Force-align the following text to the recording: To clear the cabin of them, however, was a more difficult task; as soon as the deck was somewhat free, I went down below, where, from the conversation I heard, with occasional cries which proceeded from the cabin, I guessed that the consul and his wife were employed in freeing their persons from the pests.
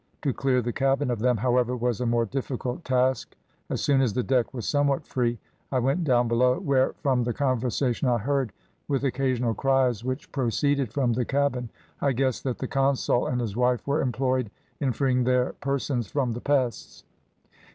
To 0.23 0.33
clear 0.33 0.63
the 0.63 0.73
cabin 0.73 1.11
of 1.11 1.19
them, 1.19 1.37
however, 1.37 1.77
was 1.77 2.01
a 2.01 2.07
more 2.07 2.25
difficult 2.25 2.83
task; 2.83 3.35
as 3.69 3.81
soon 3.81 4.01
as 4.01 4.13
the 4.13 4.23
deck 4.23 4.51
was 4.51 4.67
somewhat 4.67 5.05
free, 5.05 5.37
I 5.71 5.77
went 5.77 6.05
down 6.05 6.27
below, 6.27 6.57
where, 6.59 6.93
from 7.03 7.23
the 7.23 7.33
conversation 7.33 8.07
I 8.07 8.17
heard, 8.17 8.51
with 8.87 9.03
occasional 9.03 9.53
cries 9.53 10.03
which 10.03 10.31
proceeded 10.31 10.91
from 10.91 11.13
the 11.13 11.23
cabin, 11.23 11.69
I 12.01 12.13
guessed 12.13 12.43
that 12.45 12.57
the 12.57 12.67
consul 12.67 13.27
and 13.27 13.39
his 13.39 13.55
wife 13.55 13.85
were 13.85 14.01
employed 14.01 14.49
in 14.79 14.91
freeing 14.91 15.23
their 15.23 15.53
persons 15.61 16.07
from 16.07 16.31
the 16.31 16.41
pests. 16.41 17.03